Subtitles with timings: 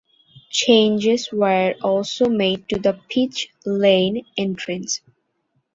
[0.49, 4.99] Changes were also made to the pit lane entrance.